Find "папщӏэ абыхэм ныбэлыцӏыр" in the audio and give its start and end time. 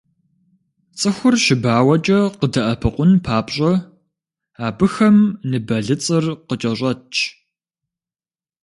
3.25-6.25